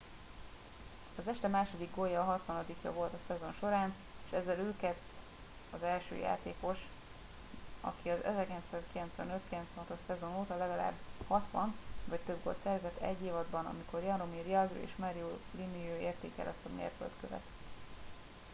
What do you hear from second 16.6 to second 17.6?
a mérföldkövet